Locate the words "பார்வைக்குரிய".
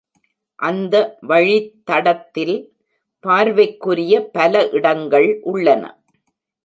3.23-4.23